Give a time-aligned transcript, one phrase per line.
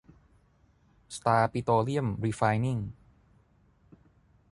[1.15, 2.77] สตาร์ ปิโตรเลียม รีไฟน์นิ่ง